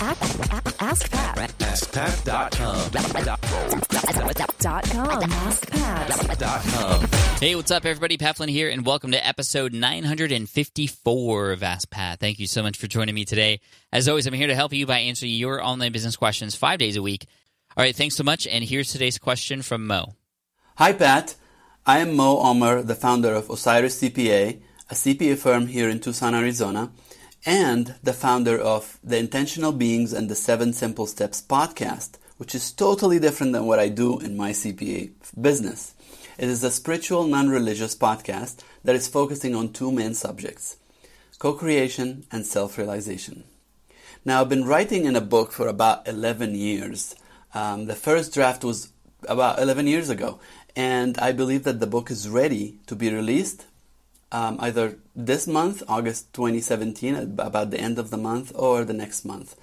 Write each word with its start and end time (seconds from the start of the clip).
Ask 0.00 1.10
Pat. 1.10 1.48
AskPat.com. 1.58 2.90
Dot 4.60 4.84
com. 4.90 5.20
AskPat. 5.20 7.08
Hey, 7.40 7.56
what's 7.56 7.72
up, 7.72 7.84
everybody? 7.84 8.16
Pat 8.16 8.36
Flynn 8.36 8.48
here, 8.48 8.70
and 8.70 8.86
welcome 8.86 9.10
to 9.10 9.26
episode 9.26 9.72
954 9.72 11.50
of 11.50 11.64
Ask 11.64 11.90
Pat. 11.90 12.20
Thank 12.20 12.38
you 12.38 12.46
so 12.46 12.62
much 12.62 12.76
for 12.76 12.86
joining 12.86 13.16
me 13.16 13.24
today. 13.24 13.58
As 13.92 14.08
always, 14.08 14.28
I'm 14.28 14.34
here 14.34 14.46
to 14.46 14.54
help 14.54 14.72
you 14.72 14.86
by 14.86 14.98
answering 14.98 15.32
your 15.32 15.60
online 15.60 15.90
business 15.90 16.14
questions 16.14 16.54
five 16.54 16.78
days 16.78 16.94
a 16.94 17.02
week. 17.02 17.26
All 17.76 17.82
right, 17.82 17.96
thanks 17.96 18.14
so 18.14 18.22
much. 18.22 18.46
And 18.46 18.62
here's 18.62 18.92
today's 18.92 19.18
question 19.18 19.62
from 19.62 19.84
Mo. 19.88 20.14
Hi, 20.76 20.92
Pat. 20.92 21.34
I 21.84 21.98
am 21.98 22.14
Mo 22.14 22.38
Omer, 22.38 22.82
the 22.82 22.94
founder 22.94 23.34
of 23.34 23.50
Osiris 23.50 24.00
CPA, 24.00 24.60
a 24.90 24.94
CPA 24.94 25.36
firm 25.38 25.66
here 25.66 25.88
in 25.88 25.98
Tucson, 25.98 26.36
Arizona, 26.36 26.92
and 27.48 27.94
the 28.02 28.12
founder 28.12 28.58
of 28.58 28.98
the 29.02 29.16
Intentional 29.16 29.72
Beings 29.72 30.12
and 30.12 30.28
the 30.28 30.34
Seven 30.34 30.74
Simple 30.74 31.06
Steps 31.06 31.40
podcast, 31.40 32.18
which 32.36 32.54
is 32.54 32.70
totally 32.70 33.18
different 33.18 33.54
than 33.54 33.64
what 33.64 33.78
I 33.78 33.88
do 33.88 34.20
in 34.20 34.36
my 34.36 34.50
CPA 34.50 35.12
business. 35.40 35.94
It 36.36 36.50
is 36.50 36.62
a 36.62 36.70
spiritual, 36.70 37.26
non 37.26 37.48
religious 37.48 37.96
podcast 37.96 38.62
that 38.84 38.94
is 38.94 39.08
focusing 39.08 39.54
on 39.54 39.72
two 39.72 39.90
main 39.90 40.12
subjects 40.12 40.76
co 41.38 41.54
creation 41.54 42.26
and 42.30 42.44
self 42.44 42.76
realization. 42.76 43.44
Now, 44.26 44.42
I've 44.42 44.50
been 44.50 44.66
writing 44.66 45.06
in 45.06 45.16
a 45.16 45.22
book 45.22 45.50
for 45.50 45.68
about 45.68 46.06
11 46.06 46.54
years. 46.54 47.14
Um, 47.54 47.86
the 47.86 47.96
first 47.96 48.34
draft 48.34 48.62
was 48.62 48.92
about 49.26 49.58
11 49.58 49.86
years 49.86 50.10
ago, 50.10 50.38
and 50.76 51.16
I 51.16 51.32
believe 51.32 51.64
that 51.64 51.80
the 51.80 51.86
book 51.86 52.10
is 52.10 52.28
ready 52.28 52.78
to 52.88 52.94
be 52.94 53.10
released 53.10 53.64
um, 54.30 54.56
either 54.60 54.98
this 55.16 55.46
month, 55.46 55.82
August 55.88 56.32
2017, 56.34 57.14
about 57.38 57.70
the 57.70 57.80
end 57.80 57.98
of 57.98 58.10
the 58.10 58.16
month, 58.16 58.52
or 58.54 58.84
the 58.84 58.92
next 58.92 59.24
month. 59.24 59.56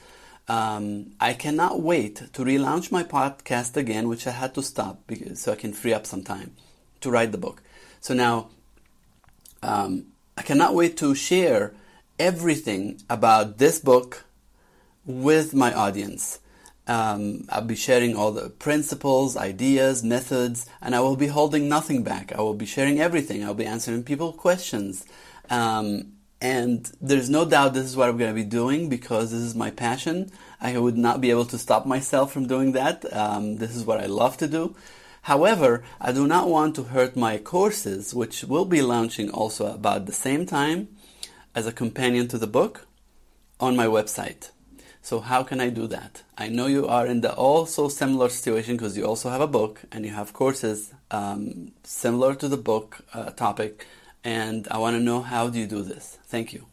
Um, 0.47 1.13
I 1.19 1.33
cannot 1.33 1.81
wait 1.81 2.33
to 2.33 2.43
relaunch 2.43 2.91
my 2.91 3.03
podcast 3.03 3.77
again, 3.77 4.07
which 4.07 4.27
I 4.27 4.31
had 4.31 4.53
to 4.55 4.63
stop 4.63 5.01
because, 5.07 5.41
so 5.41 5.51
I 5.51 5.55
can 5.55 5.73
free 5.73 5.93
up 5.93 6.05
some 6.05 6.23
time 6.23 6.55
to 7.01 7.09
write 7.09 7.31
the 7.31 7.37
book. 7.37 7.63
So 7.99 8.13
now 8.13 8.49
um, 9.63 10.07
I 10.37 10.43
cannot 10.43 10.75
wait 10.75 10.97
to 10.97 11.15
share 11.15 11.73
everything 12.19 13.01
about 13.09 13.57
this 13.57 13.79
book 13.79 14.25
with 15.05 15.53
my 15.53 15.73
audience. 15.73 16.39
Um, 16.87 17.45
I'll 17.49 17.61
be 17.61 17.75
sharing 17.75 18.15
all 18.15 18.31
the 18.31 18.49
principles, 18.49 19.35
ideas, 19.35 20.03
methods, 20.03 20.67
and 20.81 20.95
I 20.95 20.99
will 20.99 21.15
be 21.15 21.27
holding 21.27 21.67
nothing 21.67 22.03
back. 22.03 22.31
I 22.33 22.41
will 22.41 22.53
be 22.53 22.65
sharing 22.65 22.99
everything. 22.99 23.43
I'll 23.43 23.53
be 23.55 23.65
answering 23.65 24.03
people 24.03 24.33
questions. 24.33 25.05
Um, 25.49 26.13
and 26.41 26.91
there's 27.01 27.29
no 27.29 27.45
doubt 27.45 27.73
this 27.73 27.85
is 27.85 27.95
what 27.95 28.09
I'm 28.09 28.17
going 28.17 28.29
to 28.29 28.35
be 28.35 28.47
doing 28.47 28.89
because 28.89 29.31
this 29.31 29.41
is 29.41 29.55
my 29.55 29.71
passion. 29.71 30.31
I 30.61 30.77
would 30.77 30.97
not 30.97 31.21
be 31.21 31.31
able 31.31 31.45
to 31.45 31.57
stop 31.57 31.85
myself 31.85 32.31
from 32.31 32.47
doing 32.47 32.73
that. 32.73 33.11
Um, 33.11 33.57
this 33.57 33.75
is 33.75 33.85
what 33.85 33.99
I 33.99 34.05
love 34.05 34.37
to 34.37 34.47
do. 34.47 34.75
However, 35.23 35.83
I 35.99 36.11
do 36.11 36.27
not 36.27 36.49
want 36.49 36.75
to 36.75 36.83
hurt 36.83 37.15
my 37.15 37.39
courses, 37.39 38.13
which 38.13 38.43
will 38.43 38.65
be 38.65 38.83
launching 38.83 39.31
also 39.31 39.73
about 39.73 40.05
the 40.05 40.11
same 40.11 40.45
time 40.45 40.89
as 41.55 41.65
a 41.65 41.71
companion 41.71 42.27
to 42.27 42.37
the 42.37 42.45
book 42.45 42.85
on 43.59 43.75
my 43.75 43.87
website. 43.87 44.51
So 45.05 45.19
how 45.19 45.43
can 45.43 45.61
I 45.61 45.69
do 45.69 45.85
that? 45.85 46.23
I 46.35 46.47
know 46.49 46.65
you 46.65 46.87
are 46.87 47.05
in 47.05 47.21
the 47.21 47.31
also 47.31 47.89
similar 47.89 48.27
situation 48.27 48.75
because 48.75 48.97
you 48.97 49.05
also 49.05 49.29
have 49.29 49.39
a 49.39 49.45
book 49.45 49.81
and 49.91 50.03
you 50.03 50.09
have 50.09 50.33
courses 50.33 50.95
um, 51.11 51.73
similar 51.83 52.33
to 52.33 52.47
the 52.47 52.57
book 52.57 53.05
uh, 53.13 53.29
topic, 53.29 53.85
and 54.23 54.67
I 54.71 54.79
want 54.79 54.95
to 54.95 54.99
know 54.99 55.21
how 55.21 55.47
do 55.47 55.59
you 55.59 55.67
do 55.67 55.83
this? 55.83 56.17
Thank 56.25 56.53
you. 56.53 56.65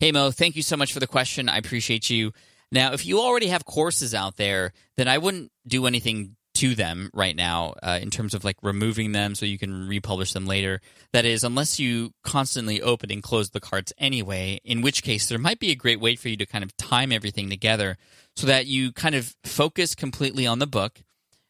Hey, 0.00 0.10
Mo, 0.10 0.32
thank 0.32 0.56
you 0.56 0.62
so 0.62 0.76
much 0.76 0.92
for 0.92 0.98
the 0.98 1.06
question. 1.06 1.48
I 1.48 1.58
appreciate 1.58 2.10
you. 2.10 2.32
Now, 2.72 2.92
if 2.92 3.06
you 3.06 3.20
already 3.20 3.46
have 3.46 3.64
courses 3.64 4.12
out 4.12 4.38
there, 4.38 4.72
then 4.96 5.06
I 5.06 5.18
wouldn't 5.18 5.52
do 5.64 5.86
anything 5.86 6.35
to 6.56 6.74
them 6.74 7.10
right 7.12 7.36
now 7.36 7.74
uh, 7.82 7.98
in 8.00 8.10
terms 8.10 8.32
of 8.32 8.42
like 8.42 8.56
removing 8.62 9.12
them 9.12 9.34
so 9.34 9.44
you 9.44 9.58
can 9.58 9.86
republish 9.86 10.32
them 10.32 10.46
later. 10.46 10.80
That 11.12 11.26
is, 11.26 11.44
unless 11.44 11.78
you 11.78 12.12
constantly 12.24 12.80
open 12.80 13.12
and 13.12 13.22
close 13.22 13.50
the 13.50 13.60
cards 13.60 13.92
anyway, 13.98 14.60
in 14.64 14.80
which 14.80 15.02
case 15.02 15.28
there 15.28 15.38
might 15.38 15.60
be 15.60 15.70
a 15.70 15.74
great 15.76 16.00
way 16.00 16.16
for 16.16 16.28
you 16.28 16.36
to 16.38 16.46
kind 16.46 16.64
of 16.64 16.76
time 16.76 17.12
everything 17.12 17.50
together 17.50 17.98
so 18.36 18.46
that 18.46 18.66
you 18.66 18.92
kind 18.92 19.14
of 19.14 19.34
focus 19.44 19.94
completely 19.94 20.46
on 20.46 20.58
the 20.58 20.66
book 20.66 21.02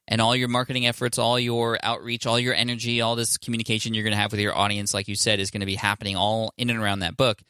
and 0.08 0.20
all 0.20 0.34
your 0.34 0.48
marketing 0.48 0.86
efforts, 0.86 1.18
all 1.18 1.38
your 1.38 1.78
outreach, 1.82 2.26
all 2.26 2.38
your 2.38 2.54
energy, 2.54 3.00
all 3.00 3.14
this 3.14 3.38
communication 3.38 3.94
you're 3.94 4.04
going 4.04 4.12
to 4.12 4.20
have 4.20 4.32
with 4.32 4.40
your 4.40 4.56
audience, 4.56 4.92
like 4.92 5.08
you 5.08 5.14
said, 5.16 5.38
is 5.38 5.50
going 5.52 5.60
to 5.60 5.66
be 5.66 5.76
happening 5.76 6.16
all 6.16 6.52
in 6.58 6.68
and 6.68 6.80
around 6.80 7.00
that 7.00 7.16
book. 7.16 7.40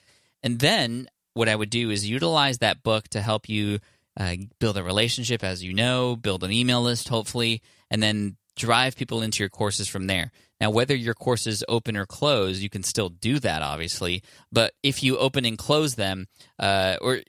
And 0.43 0.59
then 0.59 1.09
what 1.34 1.49
I 1.49 1.56
would 1.56 1.71
do 1.71 1.91
is 1.91 2.09
utilize 2.09 2.59
that 2.59 2.83
book 2.83 3.09
to 3.09 3.21
help 3.21 3.49
you 3.49 3.78
uh, 4.16 4.37
build 4.59 4.77
a 4.77 4.82
relationship, 4.82 5.44
as 5.44 5.62
you 5.62 5.72
know, 5.72 6.16
build 6.16 6.43
an 6.43 6.53
email 6.53 6.82
list, 6.82 7.09
hopefully, 7.09 7.62
and 7.91 8.03
then 8.03 8.37
drive 8.56 8.97
people 8.97 9.22
into 9.22 9.43
your 9.43 9.50
courses 9.50 9.88
from 9.88 10.06
there. 10.06 10.32
Now, 10.60 10.71
whether 10.71 10.94
your 10.94 11.15
courses 11.15 11.62
open 11.69 11.97
or 11.97 12.06
close, 12.06 12.60
you 12.60 12.71
can 12.71 12.82
still 12.82 13.10
do 13.10 13.38
that, 13.41 13.60
obviously. 13.62 14.22
But 14.50 14.72
if 14.82 15.03
you 15.03 15.19
open 15.19 15.44
and 15.44 15.59
close 15.59 15.97
them, 15.97 16.27
uh, 16.59 16.97
or 17.03 17.21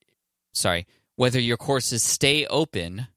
sorry, 0.53 0.87
whether 1.17 1.39
your 1.39 1.57
courses 1.57 2.03
stay 2.03 2.45
open 2.45 3.07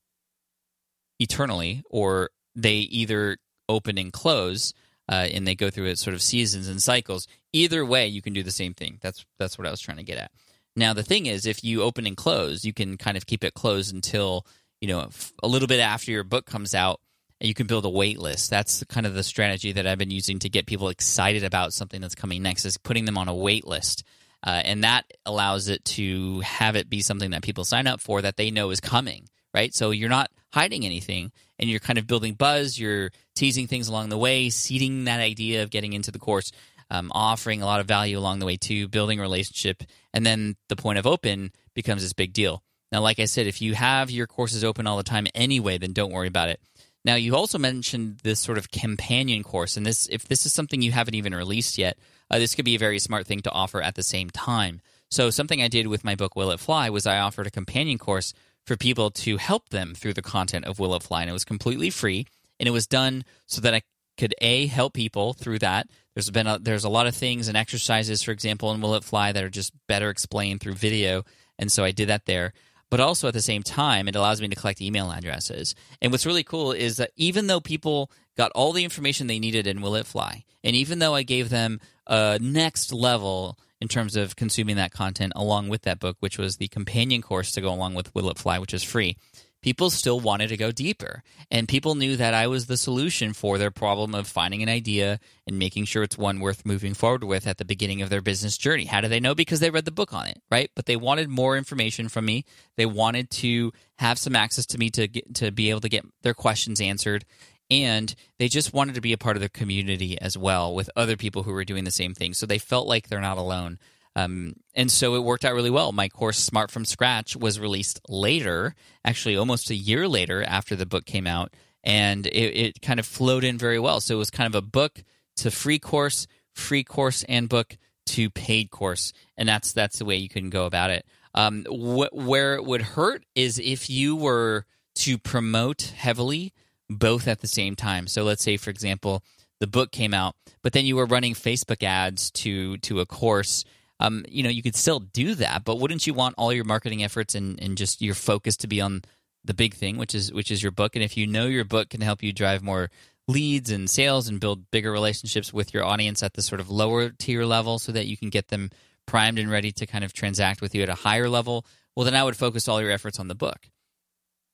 eternally 1.20 1.82
or 1.88 2.30
they 2.56 2.76
either 2.76 3.36
open 3.68 3.98
and 3.98 4.12
close 4.12 4.74
uh, 5.08 5.28
and 5.32 5.46
they 5.46 5.54
go 5.54 5.70
through 5.70 5.86
it 5.86 5.98
sort 5.98 6.14
of 6.14 6.22
seasons 6.22 6.66
and 6.66 6.82
cycles, 6.82 7.28
either 7.52 7.84
way, 7.84 8.08
you 8.08 8.22
can 8.22 8.32
do 8.32 8.42
the 8.42 8.50
same 8.50 8.74
thing. 8.74 8.98
That's 9.00 9.24
that's 9.38 9.58
what 9.58 9.66
I 9.66 9.70
was 9.70 9.80
trying 9.80 9.98
to 9.98 10.02
get 10.02 10.18
at. 10.18 10.32
Now, 10.76 10.92
the 10.92 11.02
thing 11.02 11.26
is, 11.26 11.46
if 11.46 11.64
you 11.64 11.82
open 11.82 12.06
and 12.06 12.16
close, 12.16 12.64
you 12.64 12.72
can 12.72 12.96
kind 12.96 13.16
of 13.16 13.26
keep 13.26 13.44
it 13.44 13.54
closed 13.54 13.94
until, 13.94 14.46
you 14.80 14.88
know, 14.88 15.08
a 15.42 15.48
little 15.48 15.68
bit 15.68 15.80
after 15.80 16.10
your 16.10 16.24
book 16.24 16.46
comes 16.46 16.74
out 16.74 17.00
and 17.40 17.48
you 17.48 17.54
can 17.54 17.66
build 17.66 17.84
a 17.84 17.90
wait 17.90 18.18
list. 18.18 18.50
That's 18.50 18.84
kind 18.84 19.06
of 19.06 19.14
the 19.14 19.22
strategy 19.22 19.72
that 19.72 19.86
I've 19.86 19.98
been 19.98 20.10
using 20.10 20.38
to 20.40 20.48
get 20.48 20.66
people 20.66 20.88
excited 20.88 21.44
about 21.44 21.72
something 21.72 22.00
that's 22.00 22.14
coming 22.14 22.42
next 22.42 22.64
is 22.64 22.78
putting 22.78 23.04
them 23.04 23.18
on 23.18 23.28
a 23.28 23.34
wait 23.34 23.66
list. 23.66 24.04
Uh, 24.46 24.62
and 24.64 24.84
that 24.84 25.04
allows 25.26 25.68
it 25.68 25.84
to 25.84 26.40
have 26.40 26.76
it 26.76 26.88
be 26.88 27.02
something 27.02 27.30
that 27.30 27.42
people 27.42 27.64
sign 27.64 27.86
up 27.86 28.00
for 28.00 28.22
that 28.22 28.36
they 28.36 28.50
know 28.50 28.70
is 28.70 28.80
coming, 28.80 29.28
right? 29.52 29.74
So 29.74 29.90
you're 29.90 30.08
not 30.08 30.30
hiding 30.52 30.86
anything 30.86 31.30
and 31.58 31.68
you're 31.68 31.80
kind 31.80 31.98
of 31.98 32.06
building 32.06 32.34
buzz, 32.34 32.78
you're 32.78 33.10
teasing 33.34 33.66
things 33.66 33.88
along 33.88 34.08
the 34.08 34.18
way, 34.18 34.48
seeding 34.48 35.04
that 35.04 35.20
idea 35.20 35.62
of 35.62 35.70
getting 35.70 35.92
into 35.92 36.10
the 36.10 36.18
course 36.18 36.52
um, 36.90 37.10
offering 37.14 37.62
a 37.62 37.66
lot 37.66 37.80
of 37.80 37.86
value 37.86 38.18
along 38.18 38.38
the 38.38 38.46
way 38.46 38.56
too, 38.56 38.88
building 38.88 39.18
a 39.18 39.22
relationship, 39.22 39.82
and 40.12 40.26
then 40.26 40.56
the 40.68 40.76
point 40.76 40.98
of 40.98 41.06
open 41.06 41.52
becomes 41.74 42.02
this 42.02 42.12
big 42.12 42.32
deal. 42.32 42.62
Now, 42.92 43.00
like 43.00 43.20
I 43.20 43.26
said, 43.26 43.46
if 43.46 43.62
you 43.62 43.74
have 43.74 44.10
your 44.10 44.26
courses 44.26 44.64
open 44.64 44.86
all 44.86 44.96
the 44.96 45.02
time 45.02 45.26
anyway, 45.34 45.78
then 45.78 45.92
don't 45.92 46.12
worry 46.12 46.26
about 46.26 46.48
it. 46.48 46.60
Now, 47.04 47.14
you 47.14 47.34
also 47.34 47.56
mentioned 47.56 48.18
this 48.24 48.40
sort 48.40 48.58
of 48.58 48.70
companion 48.70 49.42
course, 49.42 49.76
and 49.76 49.86
this 49.86 50.06
if 50.08 50.28
this 50.28 50.44
is 50.44 50.52
something 50.52 50.82
you 50.82 50.92
haven't 50.92 51.14
even 51.14 51.34
released 51.34 51.78
yet, 51.78 51.98
uh, 52.30 52.38
this 52.38 52.54
could 52.54 52.64
be 52.64 52.74
a 52.74 52.80
very 52.80 52.98
smart 52.98 53.26
thing 53.26 53.40
to 53.40 53.50
offer 53.50 53.80
at 53.80 53.94
the 53.94 54.02
same 54.02 54.28
time. 54.28 54.80
So, 55.10 55.30
something 55.30 55.62
I 55.62 55.68
did 55.68 55.86
with 55.86 56.04
my 56.04 56.14
book 56.14 56.36
Will 56.36 56.50
It 56.50 56.60
Fly 56.60 56.90
was 56.90 57.06
I 57.06 57.18
offered 57.18 57.46
a 57.46 57.50
companion 57.50 57.98
course 57.98 58.34
for 58.66 58.76
people 58.76 59.10
to 59.10 59.38
help 59.38 59.70
them 59.70 59.94
through 59.94 60.14
the 60.14 60.22
content 60.22 60.66
of 60.66 60.78
Will 60.78 60.94
It 60.94 61.02
Fly, 61.02 61.22
and 61.22 61.30
it 61.30 61.34
was 61.34 61.44
completely 61.44 61.88
free, 61.88 62.26
and 62.58 62.68
it 62.68 62.72
was 62.72 62.86
done 62.86 63.24
so 63.46 63.62
that 63.62 63.74
I 63.74 63.80
could 64.20 64.34
a 64.40 64.66
help 64.66 64.92
people 64.92 65.32
through 65.32 65.58
that 65.58 65.88
there's 66.14 66.30
been 66.30 66.46
a, 66.46 66.58
there's 66.58 66.84
a 66.84 66.88
lot 66.88 67.06
of 67.06 67.14
things 67.14 67.48
and 67.48 67.56
exercises, 67.56 68.22
for 68.22 68.32
example, 68.32 68.72
in 68.72 68.80
Will 68.80 68.94
It 68.94 69.04
Fly 69.04 69.32
that 69.32 69.44
are 69.44 69.50
just 69.50 69.72
better 69.86 70.10
explained 70.10 70.60
through 70.60 70.74
video, 70.74 71.24
and 71.58 71.70
so 71.70 71.84
I 71.84 71.92
did 71.92 72.08
that 72.08 72.26
there. 72.26 72.52
But 72.90 73.00
also 73.00 73.28
at 73.28 73.34
the 73.34 73.42
same 73.42 73.62
time, 73.62 74.08
it 74.08 74.16
allows 74.16 74.40
me 74.40 74.48
to 74.48 74.56
collect 74.56 74.80
email 74.80 75.12
addresses. 75.12 75.76
And 76.02 76.10
what's 76.10 76.26
really 76.26 76.42
cool 76.42 76.72
is 76.72 76.96
that 76.96 77.12
even 77.16 77.46
though 77.46 77.60
people 77.60 78.10
got 78.36 78.50
all 78.52 78.72
the 78.72 78.82
information 78.82 79.28
they 79.28 79.38
needed 79.38 79.68
in 79.68 79.80
Will 79.80 79.94
It 79.94 80.06
Fly, 80.06 80.44
and 80.64 80.74
even 80.74 80.98
though 80.98 81.14
I 81.14 81.22
gave 81.22 81.48
them 81.48 81.80
a 82.06 82.38
next 82.40 82.92
level 82.92 83.56
in 83.80 83.86
terms 83.86 84.16
of 84.16 84.34
consuming 84.34 84.76
that 84.76 84.92
content 84.92 85.32
along 85.36 85.68
with 85.68 85.82
that 85.82 86.00
book, 86.00 86.16
which 86.18 86.36
was 86.36 86.56
the 86.56 86.68
companion 86.68 87.22
course 87.22 87.52
to 87.52 87.60
go 87.60 87.72
along 87.72 87.94
with 87.94 88.12
Will 88.14 88.28
It 88.28 88.38
Fly, 88.38 88.58
which 88.58 88.74
is 88.74 88.82
free 88.82 89.16
people 89.62 89.90
still 89.90 90.20
wanted 90.20 90.48
to 90.48 90.56
go 90.56 90.72
deeper. 90.72 91.22
And 91.50 91.68
people 91.68 91.94
knew 91.94 92.16
that 92.16 92.34
I 92.34 92.46
was 92.46 92.66
the 92.66 92.76
solution 92.76 93.32
for 93.32 93.58
their 93.58 93.70
problem 93.70 94.14
of 94.14 94.26
finding 94.26 94.62
an 94.62 94.68
idea 94.68 95.20
and 95.46 95.58
making 95.58 95.84
sure 95.84 96.02
it's 96.02 96.18
one 96.18 96.40
worth 96.40 96.64
moving 96.64 96.94
forward 96.94 97.24
with 97.24 97.46
at 97.46 97.58
the 97.58 97.64
beginning 97.64 98.02
of 98.02 98.10
their 98.10 98.22
business 98.22 98.56
journey. 98.56 98.86
How 98.86 99.00
do 99.00 99.08
they 99.08 99.20
know? 99.20 99.34
Because 99.34 99.60
they 99.60 99.70
read 99.70 99.84
the 99.84 99.90
book 99.90 100.12
on 100.12 100.26
it, 100.26 100.40
right? 100.50 100.70
But 100.74 100.86
they 100.86 100.96
wanted 100.96 101.28
more 101.28 101.56
information 101.56 102.08
from 102.08 102.24
me. 102.24 102.44
They 102.76 102.86
wanted 102.86 103.30
to 103.30 103.72
have 103.96 104.18
some 104.18 104.36
access 104.36 104.66
to 104.66 104.78
me 104.78 104.90
to 104.90 105.08
get, 105.08 105.34
to 105.36 105.50
be 105.50 105.70
able 105.70 105.80
to 105.80 105.88
get 105.88 106.04
their 106.22 106.34
questions 106.34 106.80
answered. 106.80 107.24
And 107.70 108.12
they 108.38 108.48
just 108.48 108.72
wanted 108.72 108.96
to 108.96 109.00
be 109.00 109.12
a 109.12 109.18
part 109.18 109.36
of 109.36 109.42
the 109.42 109.48
community 109.48 110.20
as 110.20 110.36
well 110.36 110.74
with 110.74 110.90
other 110.96 111.16
people 111.16 111.44
who 111.44 111.52
were 111.52 111.64
doing 111.64 111.84
the 111.84 111.92
same 111.92 112.14
thing. 112.14 112.34
So 112.34 112.46
they 112.46 112.58
felt 112.58 112.88
like 112.88 113.08
they're 113.08 113.20
not 113.20 113.38
alone. 113.38 113.78
Um, 114.16 114.54
and 114.74 114.90
so 114.90 115.14
it 115.14 115.22
worked 115.22 115.44
out 115.44 115.54
really 115.54 115.70
well. 115.70 115.92
My 115.92 116.08
course, 116.08 116.38
Smart 116.38 116.70
from 116.70 116.84
Scratch, 116.84 117.36
was 117.36 117.60
released 117.60 118.00
later, 118.08 118.74
actually 119.04 119.36
almost 119.36 119.70
a 119.70 119.74
year 119.74 120.08
later 120.08 120.42
after 120.42 120.74
the 120.74 120.86
book 120.86 121.06
came 121.06 121.26
out, 121.26 121.54
and 121.84 122.26
it, 122.26 122.56
it 122.56 122.82
kind 122.82 123.00
of 123.00 123.06
flowed 123.06 123.44
in 123.44 123.56
very 123.56 123.78
well. 123.78 124.00
So 124.00 124.14
it 124.16 124.18
was 124.18 124.30
kind 124.30 124.52
of 124.52 124.54
a 124.54 124.66
book 124.66 125.04
to 125.36 125.50
free 125.50 125.78
course, 125.78 126.26
free 126.54 126.84
course 126.84 127.24
and 127.28 127.48
book 127.48 127.76
to 128.06 128.30
paid 128.30 128.70
course, 128.70 129.12
and 129.36 129.48
that's 129.48 129.72
that's 129.72 129.98
the 129.98 130.04
way 130.04 130.16
you 130.16 130.28
can 130.28 130.50
go 130.50 130.66
about 130.66 130.90
it. 130.90 131.06
Um, 131.34 131.64
wh- 131.64 132.12
where 132.12 132.56
it 132.56 132.64
would 132.64 132.82
hurt 132.82 133.24
is 133.36 133.60
if 133.60 133.88
you 133.88 134.16
were 134.16 134.66
to 134.96 135.16
promote 135.16 135.92
heavily 135.96 136.52
both 136.88 137.28
at 137.28 137.40
the 137.40 137.46
same 137.46 137.76
time. 137.76 138.08
So 138.08 138.24
let's 138.24 138.42
say, 138.42 138.56
for 138.56 138.70
example, 138.70 139.22
the 139.60 139.68
book 139.68 139.92
came 139.92 140.12
out, 140.12 140.34
but 140.62 140.72
then 140.72 140.84
you 140.84 140.96
were 140.96 141.06
running 141.06 141.34
Facebook 141.34 141.82
ads 141.82 142.30
to 142.32 142.78
to 142.78 143.00
a 143.00 143.06
course. 143.06 143.64
Um, 144.00 144.24
you 144.28 144.42
know, 144.42 144.48
you 144.48 144.62
could 144.62 144.74
still 144.74 144.98
do 144.98 145.34
that, 145.36 145.64
but 145.64 145.78
wouldn't 145.78 146.06
you 146.06 146.14
want 146.14 146.34
all 146.38 146.52
your 146.52 146.64
marketing 146.64 147.04
efforts 147.04 147.34
and, 147.34 147.62
and 147.62 147.76
just 147.76 148.00
your 148.00 148.14
focus 148.14 148.56
to 148.58 148.66
be 148.66 148.80
on 148.80 149.02
the 149.44 149.54
big 149.54 149.74
thing, 149.74 149.98
which 149.98 150.14
is 150.14 150.32
which 150.32 150.50
is 150.50 150.62
your 150.62 150.72
book? 150.72 150.96
And 150.96 151.04
if 151.04 151.16
you 151.16 151.26
know 151.26 151.46
your 151.46 151.64
book 151.64 151.90
can 151.90 152.00
help 152.00 152.22
you 152.22 152.32
drive 152.32 152.62
more 152.62 152.90
leads 153.28 153.70
and 153.70 153.88
sales 153.88 154.26
and 154.26 154.40
build 154.40 154.70
bigger 154.70 154.90
relationships 154.90 155.52
with 155.52 155.72
your 155.72 155.84
audience 155.84 156.22
at 156.22 156.34
the 156.34 156.42
sort 156.42 156.60
of 156.60 156.70
lower 156.70 157.10
tier 157.10 157.44
level 157.44 157.78
so 157.78 157.92
that 157.92 158.06
you 158.06 158.16
can 158.16 158.30
get 158.30 158.48
them 158.48 158.70
primed 159.06 159.38
and 159.38 159.50
ready 159.50 159.72
to 159.72 159.86
kind 159.86 160.04
of 160.04 160.12
transact 160.12 160.60
with 160.60 160.74
you 160.74 160.82
at 160.82 160.88
a 160.88 160.94
higher 160.94 161.28
level, 161.28 161.66
well, 161.94 162.04
then 162.04 162.14
I 162.14 162.24
would 162.24 162.36
focus 162.36 162.68
all 162.68 162.80
your 162.80 162.90
efforts 162.90 163.18
on 163.20 163.28
the 163.28 163.34
book. 163.34 163.58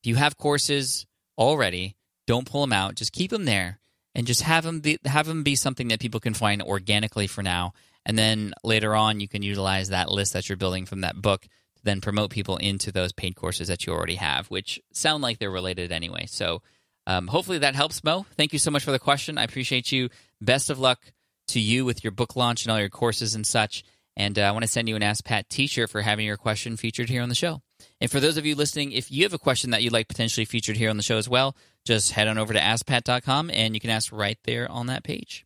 If 0.03 0.09
you 0.09 0.17
have 0.17 0.37
courses 0.37 1.07
already, 1.39 1.97
don't 2.27 2.51
pull 2.51 2.63
them 2.63 2.73
out. 2.73 2.95
Just 2.95 3.13
keep 3.13 3.31
them 3.31 3.45
there 3.45 3.79
and 4.15 4.27
just 4.27 4.43
have 4.43 4.65
them 4.65 4.81
be, 4.81 4.99
have 5.05 5.27
them 5.27 5.43
be 5.43 5.57
something 5.57 5.89
that 5.89 6.01
people 6.01 6.21
can 6.21 6.35
find 6.35 6.63
organically 6.63 7.27
for 7.27 7.43
now. 7.43 7.75
And 8.07 8.17
then 8.17 8.55
later 8.63 8.95
on, 8.95 9.21
you 9.21 9.29
can 9.29 9.43
utilize 9.43 9.89
that 9.89 10.11
list 10.11 10.33
that 10.33 10.49
you're 10.49 10.57
building 10.57 10.87
from 10.87 11.01
that 11.01 11.21
book 11.21 11.43
to 11.43 11.85
then 11.85 12.01
promote 12.01 12.31
people 12.31 12.57
into 12.57 12.93
those 12.93 13.13
paid 13.13 13.35
courses 13.35 13.67
that 13.69 13.85
you 13.85 13.93
already 13.93 14.15
have, 14.15 14.47
which 14.47 14.81
sound 14.93 15.23
like 15.23 15.39
they're 15.39 15.51
related 15.51 15.91
anyway. 15.91 16.27
So 16.27 16.63
um, 17.09 17.27
hopefully 17.27 17.59
that 17.59 17.75
helps, 17.75 18.03
Mo. 18.05 18.25
Thank 18.37 18.53
you 18.53 18.61
so 18.61 18.71
much 18.71 18.85
for 18.85 18.93
the 18.93 19.01
question. 19.01 19.39
I 19.39 19.45
appreciate 19.45 19.91
you. 19.91 20.09
Best 20.41 20.71
of 20.71 20.79
luck 20.79 21.01
to 21.49 21.61
you 21.61 21.85
with 21.85 22.05
your 22.05 22.13
book 22.13 22.37
launch 22.37 22.65
and 22.65 22.73
all 22.73 22.79
your 22.79 22.89
courses 22.89 23.35
and 23.35 23.47
such. 23.47 23.83
And 24.17 24.39
uh, 24.39 24.43
I 24.43 24.53
want 24.53 24.63
to 24.63 24.71
send 24.71 24.89
you 24.89 24.97
an 24.97 25.03
Ask 25.03 25.25
Pat 25.25 25.49
t 25.51 25.67
shirt 25.67 25.91
for 25.91 26.01
having 26.01 26.27
your 26.27 26.37
question 26.37 26.77
featured 26.77 27.11
here 27.11 27.23
on 27.23 27.29
the 27.29 27.35
show. 27.35 27.61
And 28.01 28.11
for 28.11 28.21
those 28.21 28.37
of 28.37 28.47
you 28.47 28.55
listening, 28.55 28.93
if 28.93 29.11
you 29.11 29.25
have 29.25 29.35
a 29.35 29.39
question 29.39 29.71
that 29.71 29.83
you'd 29.83 29.93
like 29.93 30.09
potentially 30.09 30.45
featured 30.45 30.77
here 30.77 30.91
on 30.91 30.97
the 30.97 31.03
show 31.03 31.19
as 31.19 31.29
well, 31.29 31.57
just 31.85 32.13
head 32.13 32.29
on 32.29 32.39
over 32.39 32.53
to 32.53 32.59
askpat.com 32.59 33.51
and 33.53 33.75
you 33.75 33.81
can 33.81 33.91
ask 33.91 34.13
right 34.13 34.39
there 34.45 34.71
on 34.71 34.87
that 34.87 35.05
page. 35.05 35.46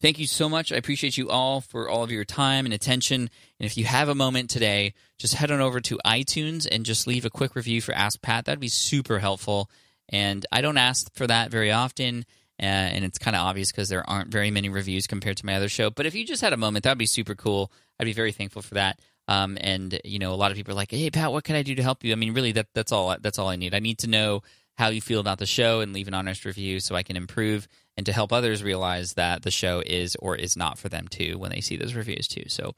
Thank 0.00 0.18
you 0.18 0.26
so 0.26 0.48
much. 0.48 0.72
I 0.72 0.76
appreciate 0.76 1.16
you 1.16 1.30
all 1.30 1.62
for 1.62 1.88
all 1.88 2.02
of 2.02 2.10
your 2.10 2.24
time 2.24 2.66
and 2.66 2.74
attention. 2.74 3.22
And 3.58 3.66
if 3.66 3.78
you 3.78 3.84
have 3.86 4.08
a 4.08 4.14
moment 4.14 4.50
today, 4.50 4.92
just 5.18 5.34
head 5.34 5.50
on 5.50 5.62
over 5.62 5.80
to 5.80 5.98
iTunes 6.04 6.68
and 6.70 6.84
just 6.84 7.06
leave 7.06 7.24
a 7.24 7.30
quick 7.30 7.56
review 7.56 7.80
for 7.80 7.92
Ask 7.92 8.20
Pat. 8.20 8.44
That'd 8.44 8.60
be 8.60 8.68
super 8.68 9.18
helpful. 9.18 9.70
And 10.10 10.44
I 10.52 10.60
don't 10.60 10.76
ask 10.76 11.12
for 11.14 11.26
that 11.26 11.50
very 11.50 11.72
often. 11.72 12.26
Uh, 12.60 12.64
and 12.64 13.04
it's 13.04 13.18
kind 13.18 13.36
of 13.36 13.42
obvious 13.42 13.70
because 13.70 13.88
there 13.88 14.08
aren't 14.08 14.30
very 14.30 14.50
many 14.50 14.68
reviews 14.68 15.06
compared 15.06 15.38
to 15.38 15.46
my 15.46 15.54
other 15.54 15.68
show. 15.68 15.90
But 15.90 16.06
if 16.06 16.14
you 16.14 16.26
just 16.26 16.42
had 16.42 16.52
a 16.52 16.58
moment, 16.58 16.84
that'd 16.84 16.98
be 16.98 17.06
super 17.06 17.34
cool. 17.34 17.72
I'd 17.98 18.04
be 18.04 18.12
very 18.12 18.32
thankful 18.32 18.62
for 18.62 18.74
that. 18.74 19.00
Um, 19.28 19.58
and 19.60 19.98
you 20.04 20.18
know, 20.18 20.32
a 20.32 20.36
lot 20.36 20.50
of 20.50 20.56
people 20.56 20.72
are 20.72 20.76
like, 20.76 20.90
"Hey, 20.90 21.10
Pat, 21.10 21.32
what 21.32 21.44
can 21.44 21.56
I 21.56 21.62
do 21.62 21.74
to 21.74 21.82
help 21.82 22.04
you?" 22.04 22.12
I 22.12 22.14
mean, 22.14 22.32
really, 22.32 22.52
that 22.52 22.68
that's 22.74 22.92
all. 22.92 23.14
That's 23.20 23.38
all 23.38 23.48
I 23.48 23.56
need. 23.56 23.74
I 23.74 23.80
need 23.80 23.98
to 23.98 24.06
know 24.06 24.42
how 24.76 24.88
you 24.88 25.00
feel 25.00 25.20
about 25.20 25.38
the 25.38 25.46
show 25.46 25.80
and 25.80 25.92
leave 25.92 26.06
an 26.06 26.14
honest 26.14 26.44
review 26.44 26.80
so 26.80 26.94
I 26.94 27.02
can 27.02 27.16
improve 27.16 27.66
and 27.96 28.06
to 28.06 28.12
help 28.12 28.32
others 28.32 28.62
realize 28.62 29.14
that 29.14 29.42
the 29.42 29.50
show 29.50 29.82
is 29.84 30.16
or 30.16 30.36
is 30.36 30.56
not 30.56 30.78
for 30.78 30.88
them 30.88 31.08
too 31.08 31.38
when 31.38 31.50
they 31.50 31.60
see 31.60 31.76
those 31.76 31.94
reviews 31.94 32.28
too. 32.28 32.44
So, 32.48 32.72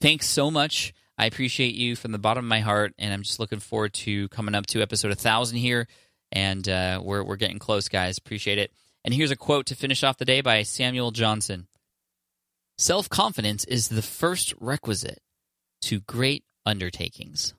thanks 0.00 0.28
so 0.28 0.50
much. 0.50 0.92
I 1.18 1.26
appreciate 1.26 1.74
you 1.74 1.94
from 1.94 2.12
the 2.12 2.18
bottom 2.18 2.44
of 2.44 2.48
my 2.48 2.60
heart, 2.60 2.94
and 2.98 3.12
I'm 3.12 3.22
just 3.22 3.38
looking 3.38 3.60
forward 3.60 3.92
to 3.94 4.28
coming 4.28 4.54
up 4.54 4.66
to 4.66 4.82
episode 4.82 5.08
1000 5.08 5.58
here 5.58 5.86
and 6.32 6.66
uh, 6.68 7.00
we're 7.04 7.22
we're 7.22 7.36
getting 7.36 7.58
close, 7.58 7.88
guys. 7.88 8.18
Appreciate 8.18 8.58
it. 8.58 8.72
And 9.04 9.12
here's 9.12 9.30
a 9.30 9.36
quote 9.36 9.66
to 9.66 9.76
finish 9.76 10.02
off 10.02 10.16
the 10.16 10.24
day 10.24 10.40
by 10.40 10.62
Samuel 10.62 11.10
Johnson. 11.10 11.68
Self 12.78 13.08
confidence 13.08 13.64
is 13.64 13.88
the 13.88 14.02
first 14.02 14.54
requisite 14.58 15.20
to 15.82 16.00
great 16.00 16.44
undertakings. 16.64 17.54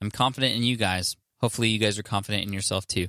I'm 0.00 0.10
confident 0.10 0.54
in 0.54 0.62
you 0.62 0.76
guys. 0.76 1.16
Hopefully, 1.40 1.68
you 1.68 1.78
guys 1.78 1.98
are 1.98 2.02
confident 2.04 2.44
in 2.44 2.52
yourself 2.52 2.86
too. 2.86 3.08